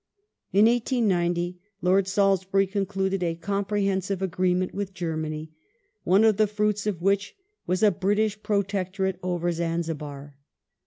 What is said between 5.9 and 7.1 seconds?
one of the fruits of